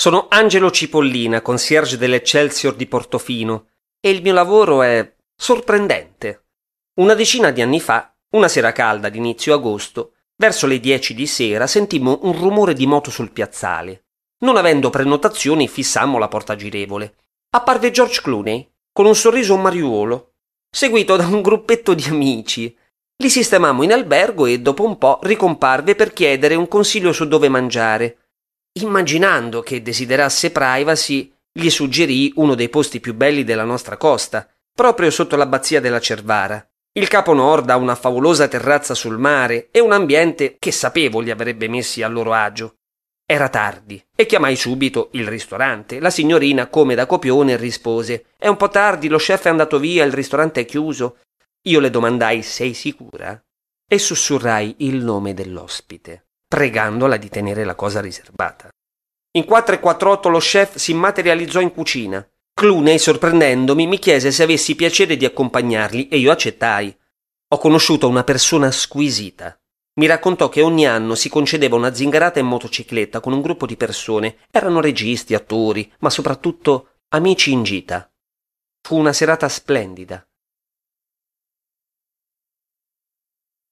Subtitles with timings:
[0.00, 3.66] Sono Angelo Cipollina, concierge dell'Eccelsior di Portofino,
[4.00, 6.46] e il mio lavoro è sorprendente.
[7.00, 11.66] Una decina di anni fa, una sera calda d'inizio agosto, verso le dieci di sera
[11.66, 14.06] sentimmo un rumore di moto sul piazzale.
[14.38, 17.16] Non avendo prenotazioni, fissammo la porta girevole.
[17.50, 20.32] Apparve George Clooney, con un sorriso mariuolo,
[20.74, 22.74] seguito da un gruppetto di amici.
[23.18, 27.50] Li sistemammo in albergo e dopo un po' ricomparve per chiedere un consiglio su dove
[27.50, 28.19] mangiare.
[28.74, 35.10] Immaginando che desiderasse privacy, gli suggerì uno dei posti più belli della nostra costa, proprio
[35.10, 36.64] sotto l'abbazia della Cervara.
[36.92, 41.32] Il capo nord ha una favolosa terrazza sul mare e un ambiente che sapevo li
[41.32, 42.76] avrebbe messi a loro agio.
[43.26, 45.98] Era tardi e chiamai subito il ristorante.
[45.98, 50.04] La signorina, come da copione, rispose: È un po' tardi, lo chef è andato via,
[50.04, 51.18] il ristorante è chiuso.
[51.62, 53.40] Io le domandai: Sei sicura?
[53.88, 58.70] E sussurrai il nome dell'ospite pregandola di tenere la cosa riservata.
[59.36, 62.28] In 4.48 lo chef si materializzò in cucina.
[62.52, 66.98] Clooney, sorprendendomi, mi chiese se avessi piacere di accompagnarli e io accettai.
[67.52, 69.56] Ho conosciuto una persona squisita.
[70.00, 73.76] Mi raccontò che ogni anno si concedeva una zingarata in motocicletta con un gruppo di
[73.76, 74.38] persone.
[74.50, 78.12] Erano registi, attori, ma soprattutto amici in gita.
[78.82, 80.26] Fu una serata splendida.